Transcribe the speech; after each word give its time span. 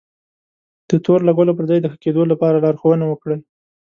د 0.89 0.91
تور 1.05 1.19
لګولو 1.27 1.55
پر 1.57 1.65
ځای 1.69 1.79
د 1.81 1.85
ښه 1.91 1.97
کېدو 2.03 2.23
لپاره 2.31 2.61
لارښونه 2.63 3.05
وکړئ. 3.07 3.39